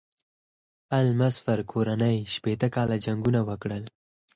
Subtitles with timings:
[0.97, 3.83] آل مظفر کورنۍ شپېته کاله جنګونه وکړل.